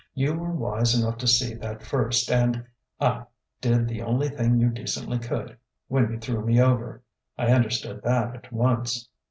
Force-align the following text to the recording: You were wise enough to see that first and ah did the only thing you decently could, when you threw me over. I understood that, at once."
You 0.15 0.33
were 0.33 0.51
wise 0.51 0.99
enough 0.99 1.19
to 1.19 1.27
see 1.27 1.53
that 1.53 1.83
first 1.83 2.31
and 2.31 2.65
ah 2.99 3.27
did 3.61 3.87
the 3.87 4.01
only 4.01 4.29
thing 4.29 4.57
you 4.57 4.69
decently 4.71 5.19
could, 5.19 5.55
when 5.89 6.11
you 6.11 6.17
threw 6.17 6.43
me 6.43 6.59
over. 6.59 7.03
I 7.37 7.51
understood 7.51 8.01
that, 8.01 8.33
at 8.35 8.51
once." 8.51 9.09